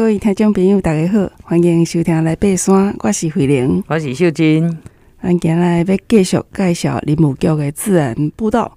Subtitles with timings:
[0.00, 4.78] 各位听众朋友，大家好，欢迎收听来爬山，我是慧玲，我是秀珍。
[5.22, 8.74] 咱今日要继续介绍林务局的自然步道，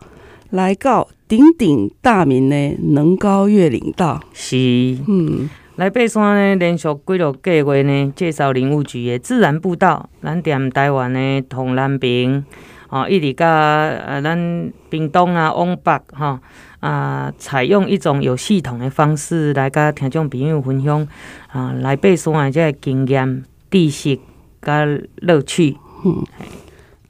[0.49, 4.19] 来到鼎鼎大名的能高越岭道。
[4.33, 12.43] 是，嗯，来爬山呢，连续几落个月呢，介绍林务局的自然步道，咱踮台湾的同南平，
[12.89, 16.41] 哦，一直到呃，咱屏东啊，往北哈。
[16.83, 21.07] 啊，采用一种有系统的方式来跟听众朋友分享
[21.47, 24.19] 啊，来爬山的这个经验、知识
[24.59, 25.77] 跟乐趣。
[26.03, 26.21] 嗯，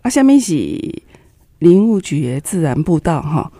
[0.04, 0.54] 啊，下面是
[1.58, 3.20] 林务局的自然步道？
[3.20, 3.52] 哈，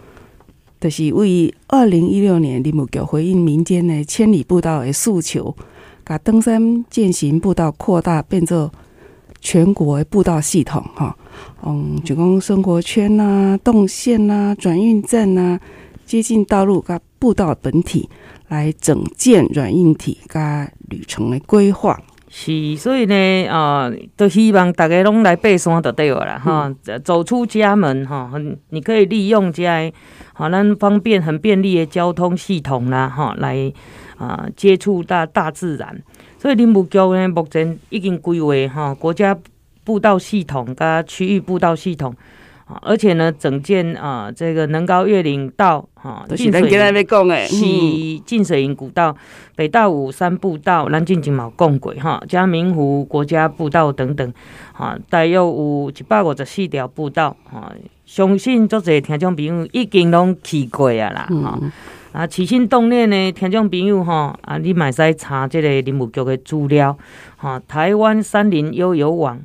[0.80, 5.56] 就是为二零一六年林务局回应民间的千里步道的诉求，
[6.04, 8.72] 把登山健行步道扩大变做
[9.42, 10.86] 全国的步道系统。
[10.94, 11.18] 哈，
[11.66, 15.60] 嗯，就讲生活圈呐、动线呐、转运站呐、
[16.06, 18.10] 接近道路跟步道本体，
[18.48, 22.00] 来整建软硬体跟旅程的规划。
[22.36, 28.32] 是，所以呢，啊、呃，都希望大家拢来爬山就对了啦，哈、嗯，走出家门哈，
[28.70, 29.92] 你可以利用这样
[30.34, 33.72] 好，咱方便很便利的交通系统啦，哈，来
[34.18, 36.02] 啊、呃、接触大大自然。
[36.40, 39.38] 所以林务局呢，目前已经规划哈国家
[39.84, 42.16] 步道系统跟区域步道系统。
[42.82, 47.56] 而且呢，整件啊，这个能高越岭道哈，是咱今日要讲的，是
[48.26, 49.16] 进水营古道、
[49.56, 54.34] 北大武山步道、咱进前嘛讲过哈，嘉明湖国家步道等等，
[54.74, 57.74] 哈，大约有一百五十四条步道，哈，
[58.06, 61.60] 相信足侪听众朋友已经拢去过啊啦，哈，
[62.12, 66.98] 啊，起心动念呢听众朋友哈，啊，你嘛使查这个林务局的资料，
[67.38, 69.40] 哈，台湾山林悠游网。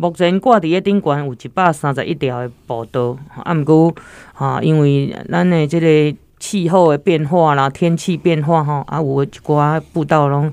[0.00, 3.94] 目前挂伫个顶悬有一百三十一条的步道，啊，毋过
[4.32, 10.50] 啊，因为咱的这个气候的变化啦，天气变化吼，啊，有一寡步道拢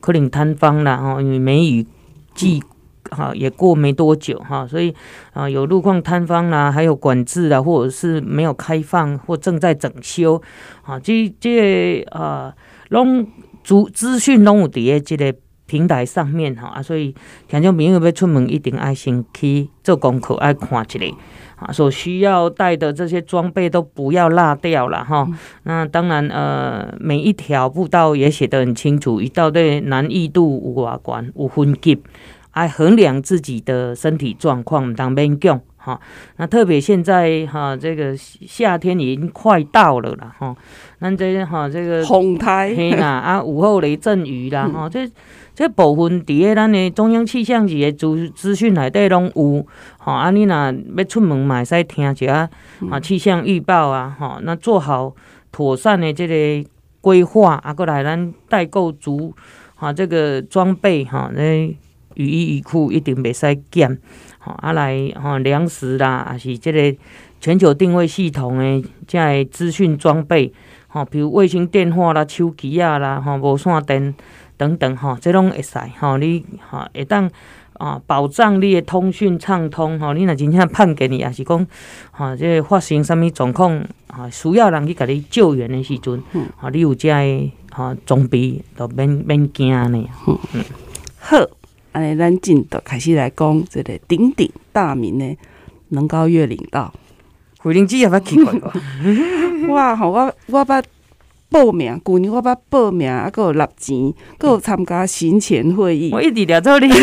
[0.00, 1.86] 可能坍方啦，吼，因为梅雨
[2.34, 2.62] 季
[3.10, 4.94] 哈也过没多久哈，所以
[5.32, 10.42] 啊，有路况坍方啦，还有管制啦，或者是没有开放或正在整修，
[10.82, 12.54] 啊，这这啊，
[12.90, 13.26] 拢
[13.64, 15.34] 资资讯拢有伫个这个。
[15.70, 17.14] 平台上面哈啊，所以
[17.46, 21.16] 听众朋友要出门一定爱先去做功课，爱看一下
[21.60, 25.28] 啊，所需要带的这些装备都不要落掉了哈。
[25.62, 32.02] 那当然呃，每一条步道也写得很清楚，一道对难易度有外观有分级，
[32.50, 36.00] 爱衡量自己的身体状况，唔当勉强哈。
[36.36, 40.54] 那特别现在哈，这个夏天已经快到了了哈。
[41.00, 45.10] 那这哈这个风台嘿啦啊，午后雷阵雨啦哈，这。
[45.52, 49.66] 这部分伫个咱的中央气象局的资资讯内底拢有，
[49.98, 50.54] 吼啊，你若
[50.96, 52.48] 要出门嘛，会使听一下
[52.90, 55.14] 啊气象预报啊，吼，那做好
[55.52, 56.66] 妥善的这个
[57.02, 59.34] 规划，啊，过来咱代购足，
[59.74, 61.76] 哈，这个装备哈，那
[62.14, 63.98] 雨衣雨裤一定袂使减，
[64.38, 66.96] 吼啊来吼粮食啦，啊是即个
[67.40, 70.52] 全球定位系统的这资讯装备，
[70.88, 74.14] 吼，比如卫星电话啦、手机啊啦，吼无线电。
[74.60, 77.30] 等等吼，即拢会使吼，你吼会当
[77.78, 81.66] 啊保障你的通讯畅通吼，你若真正判给你，也是讲
[82.10, 86.14] 哈，这个、发生什物状况啊，需要人去甲你救援的时阵，
[86.58, 90.04] 啊、嗯，你有这个哈装备都免免惊呢。
[90.28, 90.64] 嗯嗯，
[91.18, 91.38] 好，
[91.92, 95.36] 安尼咱进度开始来讲这个鼎鼎大名的
[95.88, 96.92] 能高月领导，
[97.62, 98.52] 桂林姐也捌去过
[99.74, 100.82] 哇，好我我捌。
[101.52, 106.12] 报名，旧年我捌报名，啊，搁有立钱，搁有参加行前会议。
[106.12, 106.86] 我一直了做你，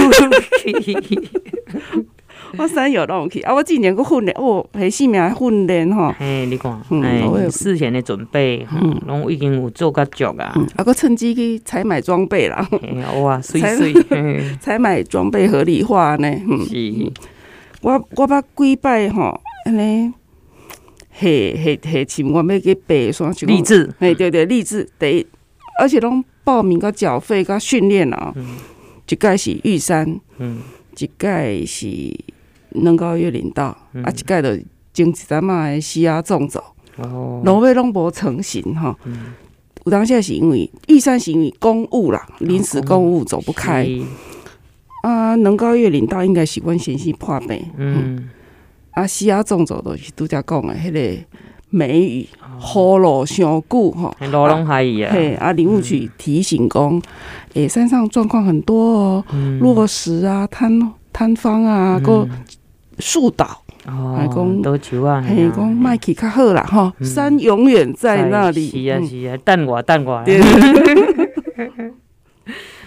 [2.58, 3.54] 我三有拢有去啊！
[3.54, 6.14] 我今年搁训练，哦，系四名训练吼。
[6.18, 10.56] 嘿，你看，嗯，事前的准备，嗯，拢已经有做较足啊。
[10.76, 12.68] 啊，搁趁机去采买装备啦。
[13.22, 13.94] 哇，水 水，
[14.62, 16.30] 采买装备合理化呢。
[16.70, 17.12] 是，
[17.82, 20.14] 我我捌几摆吼，安尼。
[21.20, 25.26] 嘿嘿嘿，请我们去爬山去，励志，哎，对对，励志得，
[25.80, 28.32] 而且拢报名个缴费个训练啊，
[29.10, 30.60] 一届是玉山，嗯，
[30.96, 31.88] 一届是
[32.84, 34.50] 能高越岭道，嗯、啊，一届就
[34.94, 36.64] 前一阵嘛的溪仔纵走，
[36.98, 39.34] 哦，路尾拢无成型哈，嗯、
[39.86, 43.88] 有当下是因为预算是因为公务啦，临时公务走不开，
[45.04, 48.18] 啊，能高越岭道应该是阮先生破病，嗯。
[48.18, 48.30] 嗯。
[48.92, 51.24] 啊，西亚种走都是拄则讲的，迄个
[51.70, 52.28] 梅雨雨
[52.74, 55.14] 落伤久吼，路拢海伊啊。
[55.14, 57.00] 嘿，啊，林务局提醒讲，
[57.54, 62.28] 诶、欸，山上状况很多哦，嗯、落石啊，坍坍方啊，个
[63.00, 63.62] 树倒，
[64.16, 65.24] 还讲多久啊？
[65.28, 68.68] 嘿，讲卖去较好啦，吼，山永远在那里。
[68.70, 70.24] 是啊，是啊，等我，等我。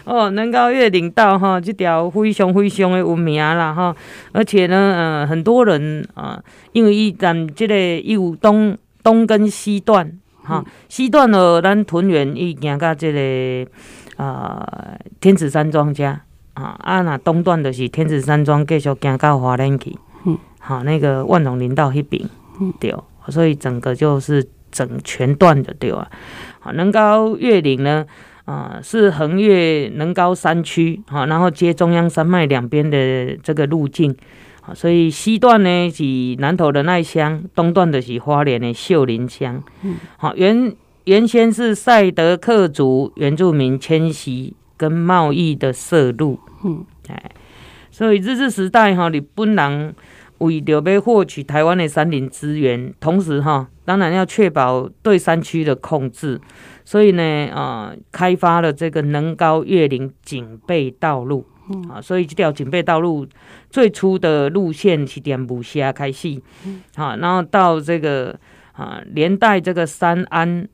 [0.04, 3.94] 哦，能高月岭道哈，这条非常非常的有名啦哈，
[4.32, 6.42] 而且呢，呃，很多人啊、呃，
[6.72, 10.10] 因为伊咱这个有东东跟西段
[10.42, 13.70] 哈，西段哦，咱屯园伊行到这个
[14.16, 16.20] 啊、呃、天子山庄家
[16.54, 22.28] 啊，啊那东段就是天子山庄继续行到花莲去，嗯，好，那个万隆林道那边，
[22.60, 22.94] 嗯，对，
[23.28, 26.10] 所以整个就是整全段的对啊，
[26.60, 28.06] 好，能高越岭呢。
[28.46, 34.12] 啊，是横越能高山区，啊，然后接中央山脉两边的这个路径，
[34.62, 36.02] 啊，所以西段呢是
[36.40, 40.74] 南投仁爱乡，东段的是花莲的秀林乡，嗯，好，原
[41.04, 47.30] 原先是赛德克族原住民迁徙跟贸易的涉入，嗯，哎，
[47.90, 49.94] 所以日治时代哈，日本人
[50.38, 56.40] 为了要获取台湾的山林资源，同时哈，当然要确保对山区的控制。
[56.82, 57.22] 所以呢，
[57.52, 61.44] 啊、呃，开发了这个能高越岭警备道路，
[61.90, 63.26] 啊、嗯，所以这条警备道路
[63.68, 66.40] 最初的路线是点武虾开始，
[66.96, 68.34] 好、嗯，然后到这个
[68.72, 70.66] 啊，连带这个三安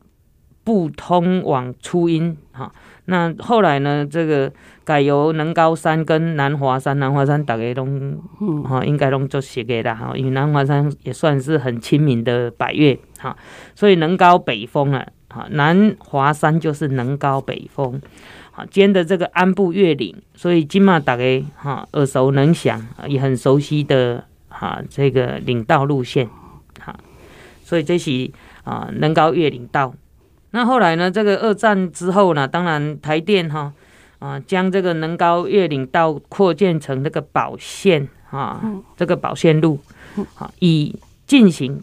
[0.63, 2.73] 不通往初音，哈，
[3.07, 4.53] 那后来呢，这个
[4.85, 8.19] 改由能高山跟南华山，南华山大家拢，
[8.65, 13.37] 哈、嗯，应该拢做熟的啦，哈，因为南华山也算是很亲民的百越，哈，
[13.75, 15.07] 所以能高北峰啊。
[15.29, 18.01] 哈南华山就是能高北峰，
[18.53, 26.29] 好，兼的这个安步越岭，所以今嘛大概哈耳熟能详，也很熟悉的哈这个岭道路线，
[26.81, 26.97] 哈，
[27.63, 28.31] 所以这是
[28.65, 29.93] 啊能高越岭道。
[30.57, 33.71] 那后来呢，这个二战之后呢，当然台电哈
[34.21, 38.65] 啊将这个能高越岭道扩建成这个保线啊，
[38.97, 39.79] 这个保线路，
[40.33, 41.83] 好，以进行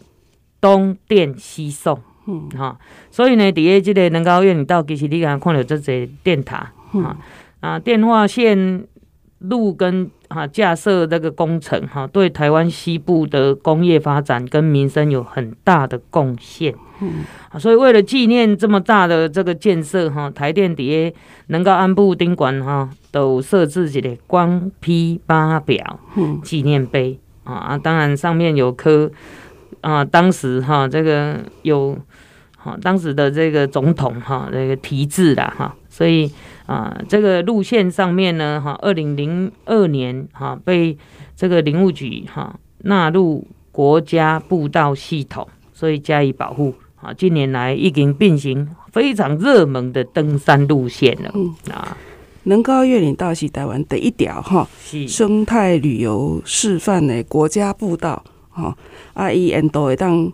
[0.59, 2.01] 东电西送。
[2.25, 2.75] 嗯，哈，
[3.11, 7.15] 所以呢，底下这个能高越岭道，其实你刚看到这些电塔，啊
[7.59, 8.83] 啊，电话线
[9.43, 16.75] 路跟哈架设这个工程，哈，对台湾西部的工业发展跟民生有很大的贡献。
[16.99, 17.23] 嗯，
[17.59, 21.15] 所以为了纪念这么大的这个建设，哈，台电底下
[21.47, 25.99] 能够安部丁馆哈，都设置一个光批八表
[26.43, 29.11] 纪念碑啊，当然上面有刻。
[29.81, 31.97] 啊，当时哈，这个有，
[32.55, 36.31] 好，当时的这个总统哈，这个题字啦哈，所以
[36.65, 40.97] 啊，这个路线上面呢，哈，二零零二年哈被
[41.35, 46.73] 这个林务局哈纳入国家步道系统，所以加以保护。
[46.95, 51.29] 啊，近年来已经变成非常热门的登山路线了。
[51.35, 51.95] 嗯啊，
[52.45, 54.67] 能高越岭道是台湾第一条哈
[55.07, 58.23] 生态旅游示范的国家步道。
[58.49, 58.75] 哈
[59.13, 60.31] 啊，伊沿途会当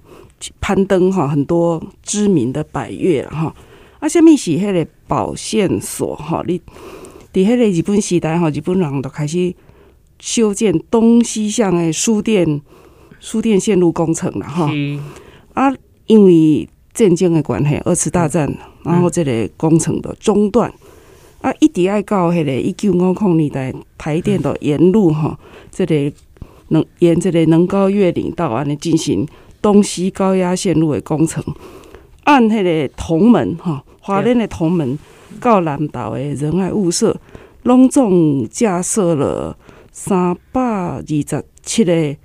[0.61, 3.55] 攀登哈很多知名的百越哈啊，
[4.07, 6.43] 什物是迄个保线所吼？
[6.47, 6.59] 你
[7.33, 9.53] 伫迄个日本时代吼，日本人都开始
[10.19, 12.61] 修建东西向的输电
[13.19, 14.69] 输电线路工程了吼
[15.53, 15.73] 啊，
[16.07, 20.73] 因为战争的关系，二次大战，然后这个工程的中断
[21.41, 25.37] 啊，一直爱到迄个一九五零年代台电的沿路哈，
[25.71, 26.11] 这个。
[26.71, 29.27] 能沿这个能高越岭道安尼进行
[29.59, 31.43] 东西高压线路的工程，
[32.29, 34.99] 按迄个同门吼，华莲的同门
[35.41, 37.19] 到南岛的仁爱物社，
[37.63, 39.57] 拢总架设了
[39.91, 42.15] 三百二十七个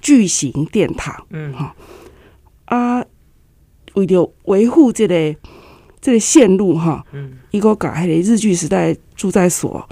[0.00, 1.52] 巨型殿堂，嗯。
[1.52, 1.74] 哈。
[2.64, 3.04] 啊，
[3.92, 5.36] 为了维护这个
[6.00, 9.86] 这个线路吼，嗯，伊个甲迄个日据时代住在所。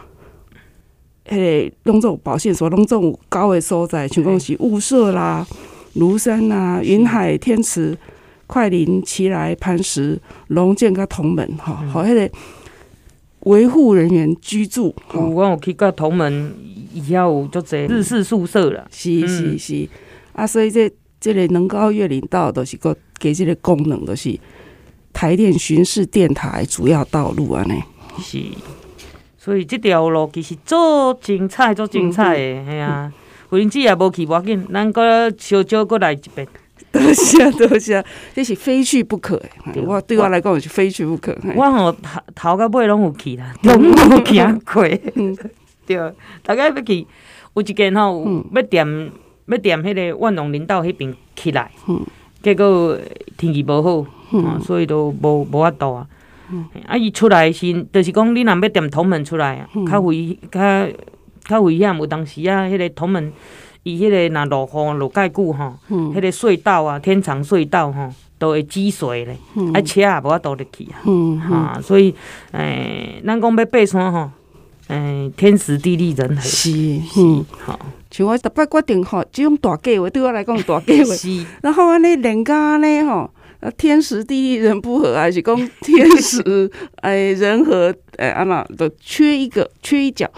[1.26, 5.46] 迄个拢总保险所，拢总高的所在，像讲是雾社啦、
[5.96, 7.98] 庐山啦、云海、天池、
[8.50, 12.28] 快林、奇来、磐石、龙建甲同门，吼，好，迄个
[13.44, 14.92] 维护人员居住。
[15.14, 16.52] 有我有去到同门，
[16.92, 18.84] 以后有足侪日式宿舍啦。
[18.90, 19.88] 是是是，
[20.32, 20.90] 啊，所以这
[21.20, 24.36] 这个能高月岭道都是个给这个功能，都是
[25.12, 27.80] 台电巡视电台主要道路安尼
[28.18, 28.42] 是。
[29.38, 30.76] 所以这条路其实足
[31.22, 33.12] 精彩，足精彩的，嘿、嗯、啊！
[33.48, 36.46] 夫人姊也无去，无要紧，咱搁小少搁来一遍。
[36.92, 38.04] 多谢多谢，
[38.34, 39.80] 这是非去不可诶！
[39.86, 41.36] 我对我来讲是非去不可。
[41.54, 44.84] 我吼头头到尾拢有去啦， 拢有行过。
[45.86, 45.96] 对，
[46.42, 47.06] 大概要去
[47.54, 49.10] 有一间吼，要踮
[49.46, 51.70] 要踮迄个万隆林道迄边起来，
[52.42, 52.98] 结果
[53.36, 54.06] 天气无好，
[54.60, 56.06] 所以都无无法度啊。
[56.86, 56.96] 啊！
[56.96, 60.88] 伊出来是，就是讲你若要踮同门出来啊，较危较
[61.44, 61.96] 较危险。
[61.96, 63.32] 有当时啊，迄个同门
[63.82, 69.36] 伊迄个若落雨落介久吼，迄个隧道啊，天长隧道吼，都会积水咧，
[69.74, 71.52] 啊车也无法度入去啊，嗯嗯。
[71.52, 72.14] 啊，所以
[72.52, 74.30] 诶，咱讲要爬山吼，
[74.88, 76.70] 诶，天时地利人和是，
[77.16, 77.78] 嗯，好，
[78.10, 86.70] 像我逐摆决定吼，即种大计划对我来讲大计划， 是，然后安尼人家安尼吼，啊天时地利人不和，还是讲 天时
[87.02, 90.28] 诶人和诶安那都缺一个缺一角，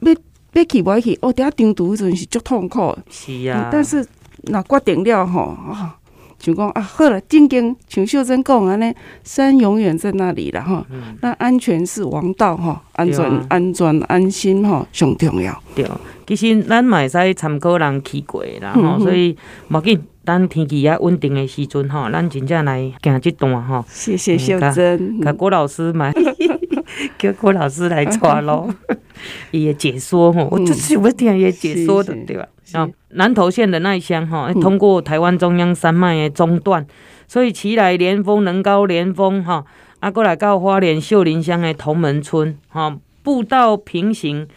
[0.00, 0.14] 要
[0.52, 4.06] 要去无去，哦，顶下中途迄阵是足痛苦的，是啊，但是
[4.44, 5.96] 若决定了吼，啊。
[6.38, 8.92] 就讲啊，好了，正经像秀珍讲安尼，
[9.22, 10.84] 山永远在那里了哈。
[10.90, 15.56] 嗯、那安全是王道吼，安全、啊、安全安心吼，上重要。
[15.76, 15.88] 对，
[16.26, 19.36] 其实咱嘛会使参考人去过啦，吼、嗯，所以
[19.68, 23.84] 无紧，等天气也稳定的时阵吼，咱真正来行这段吼。
[23.88, 26.12] 谢谢秀珍，甲郭老师买，
[27.18, 28.68] 叫郭老师来抓喽，
[29.50, 32.46] 伊的解说吼，我就是有听伊解说的，对吧？
[32.72, 36.86] 啊，南投县的那一乡哈，通过台湾中央山脉的中段，
[37.26, 39.64] 所以奇来连峰、能高连峰哈，
[40.00, 44.48] 啊，过来到花莲秀林乡的同门村哈，步道平行，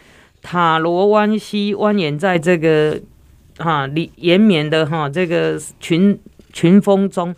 [0.42, 3.00] 塔罗湾溪蜿蜒在这个
[3.58, 6.18] 哈连延绵的哈这个群
[6.52, 7.34] 群峰中。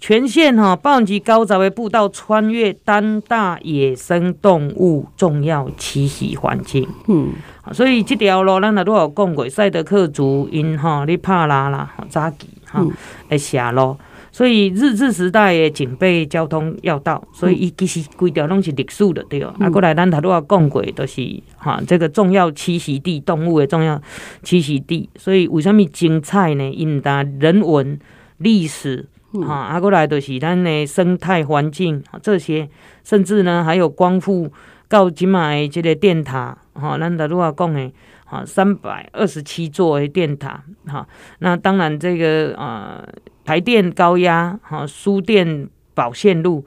[0.00, 7.32] 全县哈百分之九十的步道穿越单大野生动物重要栖息环境，嗯，
[7.72, 12.86] 所以这条路咱也都有讲过，赛德克族因哈咧帕拉啦、早期哈
[13.28, 13.96] 来下路，
[14.30, 19.52] 所以日治时代的警备交通要道，所以伊其实规条拢是历史的对哦。
[19.58, 24.00] 啊，过来咱也都有讲过，都是哈这个重要栖息地，动物的重要
[24.44, 26.70] 栖息地，所以为什么精彩呢？
[26.70, 27.98] 因呾人文
[28.36, 29.06] 历史。
[29.32, 32.68] 哈，啊，过来就是咱的生态环境，这些
[33.04, 34.50] 甚至呢还有光复
[34.88, 37.92] 到即卖这个电塔，哈，咱的如话讲的，
[38.24, 41.06] 啊，三百二十七座的电塔，哈，
[41.40, 43.06] 那当然这个啊，
[43.44, 46.64] 台电高压，哈，输电保线路，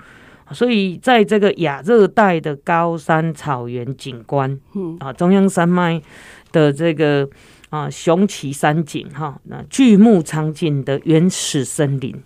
[0.52, 6.00] 所以在这个亚热带的高山草原景观，嗯，啊，中央山脉
[6.52, 7.28] 的这个
[7.72, 12.22] 啊雄奇山景，哈，那巨木苍劲的原始森林。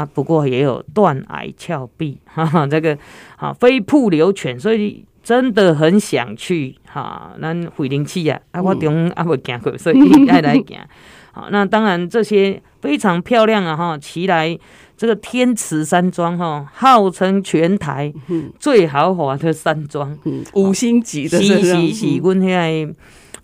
[0.00, 2.96] 啊，不过也有断崖峭壁，哈哈，这个
[3.36, 7.32] 啊飞瀑流泉，所以真的很想去哈。
[7.40, 10.78] 咱惠灵市啊，啊我中啊未行过，所以爱来行。
[11.32, 14.58] 好，那当然这些非常漂亮啊哈，奇来
[14.96, 18.12] 这个天池山庄哈，号称全台
[18.58, 20.16] 最豪华的山庄，
[20.54, 21.38] 五星级的。
[21.40, 22.94] 是是是，阮遐。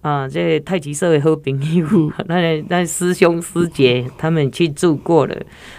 [0.07, 1.85] 啊，这个、太极社的好朋友，
[2.31, 5.35] 那那师兄师姐他们去住过了，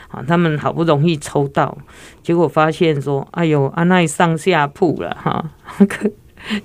[0.10, 1.78] 啊，他们好不容易抽到，
[2.22, 5.50] 结果发现说，哎呦，安奈上下铺了哈，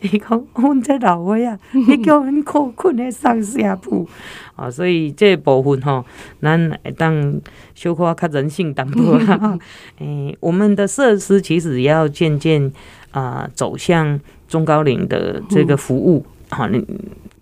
[0.00, 4.08] 你讲我们这老位啊，你叫我们困困在上下铺，
[4.56, 6.04] 啊，所以这部分哈，
[6.40, 7.40] 咱当
[7.76, 9.56] 小可较人性淡薄啦，
[10.00, 12.72] 诶，我们的设施其实也要渐渐
[13.12, 16.84] 啊走向中高龄的这个服务，好，你。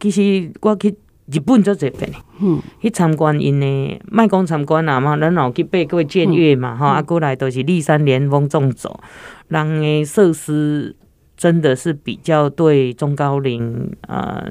[0.00, 0.96] 其实我去
[1.32, 8.98] 日本做这边，嗯，去参观因的，卖讲参观啊嘛，咱有去爬过建岳嘛，吼、嗯，啊，过来都是立山连峰纵走，
[9.46, 10.96] 人诶设施
[11.36, 14.44] 真的是比较对中高龄呃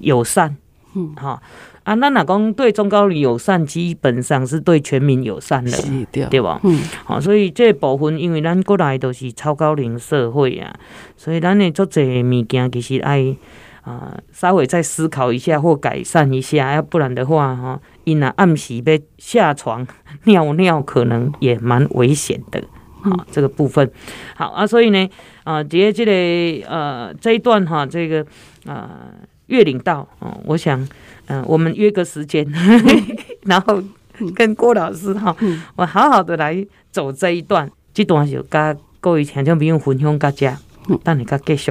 [0.00, 0.56] 友善，
[0.94, 1.42] 嗯，哈，
[1.82, 5.76] 啊，咱若讲对中高龄友善，基本上是对全民友善的，
[6.10, 6.58] 对，对吧？
[6.62, 10.74] 嗯，好，所以这部分因为咱过来都是超高龄社会啊，
[11.18, 13.36] 所以咱诶做这物件其实爱。
[13.84, 19.86] 啊，稍微再思考一下或改善一下，要不然的话，哈，因啊暗时要下床
[20.24, 22.62] 尿尿，可能也蛮危险的。
[23.02, 23.90] 好、嗯，这个部分，
[24.34, 25.06] 好啊，所以呢，
[25.42, 28.24] 啊，接这个呃这一段哈，这个
[28.64, 29.10] 啊
[29.48, 30.80] 月岭道啊，我想，
[31.26, 32.50] 嗯、呃，我们约个时间，
[33.44, 33.82] 然后
[34.34, 35.36] 跟郭老师哈，
[35.76, 40.58] 我好好的来走这一段，这段就跟各位听众朋友分享大家，
[41.02, 41.70] 等你再继续。